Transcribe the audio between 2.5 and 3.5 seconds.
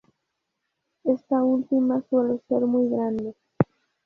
muy grande.